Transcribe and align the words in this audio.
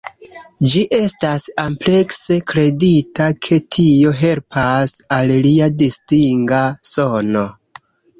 Ĝi 0.69 0.79
estas 0.99 1.43
amplekse 1.63 2.37
kredita 2.51 3.27
ke 3.47 3.59
tio 3.77 4.13
helpas 4.23 4.95
al 5.19 5.35
lia 5.45 5.69
distinga 5.83 6.63
sono. 6.93 7.45